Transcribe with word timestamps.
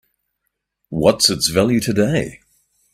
What's 0.89 1.29
its 1.29 1.49
value 1.49 1.79
today? 1.79 2.39